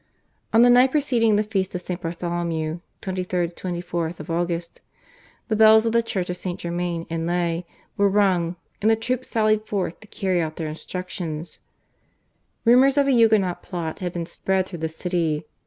[0.51, 2.01] On the night preceding the feast of St.
[2.01, 4.69] Bartholomew (23 24 Aug.)
[5.47, 6.59] the bells of the church of St.
[6.59, 11.59] Germain en Laye were rung, and the troops sallied forth to carry out their instructions.
[12.65, 15.45] Rumours of a Huguenot plot had been spread through the city.